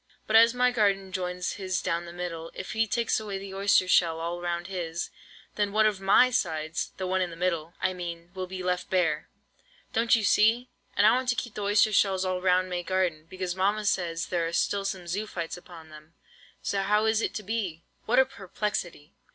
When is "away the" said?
3.19-3.53